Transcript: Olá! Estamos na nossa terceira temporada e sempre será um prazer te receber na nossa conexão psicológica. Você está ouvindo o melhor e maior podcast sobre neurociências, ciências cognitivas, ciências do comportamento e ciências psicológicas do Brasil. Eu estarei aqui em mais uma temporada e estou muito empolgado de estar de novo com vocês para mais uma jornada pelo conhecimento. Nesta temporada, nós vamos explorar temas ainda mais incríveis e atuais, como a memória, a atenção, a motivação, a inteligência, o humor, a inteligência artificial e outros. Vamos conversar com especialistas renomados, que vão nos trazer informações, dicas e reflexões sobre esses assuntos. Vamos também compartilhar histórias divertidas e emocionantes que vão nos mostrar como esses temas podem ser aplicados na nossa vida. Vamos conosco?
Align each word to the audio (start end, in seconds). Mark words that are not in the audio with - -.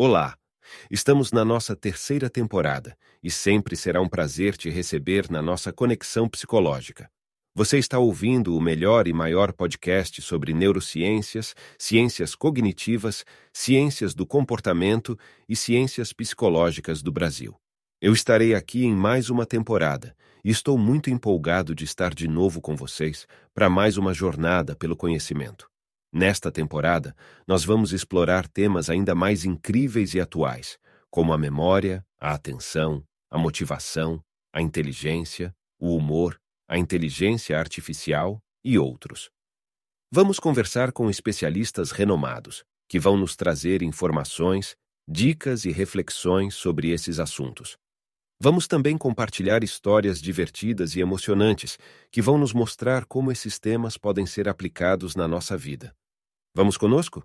Olá! 0.00 0.36
Estamos 0.88 1.32
na 1.32 1.44
nossa 1.44 1.74
terceira 1.74 2.30
temporada 2.30 2.96
e 3.20 3.32
sempre 3.32 3.74
será 3.74 4.00
um 4.00 4.08
prazer 4.08 4.56
te 4.56 4.70
receber 4.70 5.28
na 5.28 5.42
nossa 5.42 5.72
conexão 5.72 6.28
psicológica. 6.28 7.10
Você 7.52 7.78
está 7.78 7.98
ouvindo 7.98 8.56
o 8.56 8.60
melhor 8.60 9.08
e 9.08 9.12
maior 9.12 9.52
podcast 9.52 10.22
sobre 10.22 10.54
neurociências, 10.54 11.52
ciências 11.76 12.36
cognitivas, 12.36 13.24
ciências 13.52 14.14
do 14.14 14.24
comportamento 14.24 15.18
e 15.48 15.56
ciências 15.56 16.12
psicológicas 16.12 17.02
do 17.02 17.10
Brasil. 17.10 17.56
Eu 18.00 18.12
estarei 18.12 18.54
aqui 18.54 18.84
em 18.84 18.94
mais 18.94 19.30
uma 19.30 19.44
temporada 19.44 20.14
e 20.44 20.50
estou 20.50 20.78
muito 20.78 21.10
empolgado 21.10 21.74
de 21.74 21.82
estar 21.82 22.14
de 22.14 22.28
novo 22.28 22.60
com 22.60 22.76
vocês 22.76 23.26
para 23.52 23.68
mais 23.68 23.96
uma 23.96 24.14
jornada 24.14 24.76
pelo 24.76 24.96
conhecimento. 24.96 25.67
Nesta 26.12 26.50
temporada, 26.50 27.14
nós 27.46 27.64
vamos 27.64 27.92
explorar 27.92 28.48
temas 28.48 28.88
ainda 28.88 29.14
mais 29.14 29.44
incríveis 29.44 30.14
e 30.14 30.20
atuais, 30.20 30.78
como 31.10 31.32
a 31.32 31.38
memória, 31.38 32.04
a 32.18 32.32
atenção, 32.32 33.04
a 33.30 33.38
motivação, 33.38 34.22
a 34.52 34.62
inteligência, 34.62 35.54
o 35.78 35.94
humor, 35.94 36.40
a 36.66 36.78
inteligência 36.78 37.58
artificial 37.58 38.42
e 38.64 38.78
outros. 38.78 39.30
Vamos 40.10 40.40
conversar 40.40 40.92
com 40.92 41.10
especialistas 41.10 41.90
renomados, 41.90 42.64
que 42.88 42.98
vão 42.98 43.16
nos 43.16 43.36
trazer 43.36 43.82
informações, 43.82 44.74
dicas 45.06 45.66
e 45.66 45.70
reflexões 45.70 46.54
sobre 46.54 46.90
esses 46.90 47.18
assuntos. 47.18 47.76
Vamos 48.40 48.66
também 48.66 48.96
compartilhar 48.96 49.64
histórias 49.64 50.20
divertidas 50.20 50.94
e 50.94 51.00
emocionantes 51.00 51.76
que 52.10 52.22
vão 52.22 52.38
nos 52.38 52.52
mostrar 52.52 53.04
como 53.04 53.32
esses 53.32 53.58
temas 53.58 53.98
podem 53.98 54.24
ser 54.26 54.48
aplicados 54.48 55.16
na 55.16 55.26
nossa 55.26 55.56
vida. 55.56 55.94
Vamos 56.58 56.76
conosco? 56.76 57.22